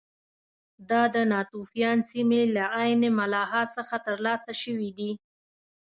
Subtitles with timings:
[0.89, 5.11] دا د ناتوفیان سیمې له عین ملاحا څخه ترلاسه شوي دي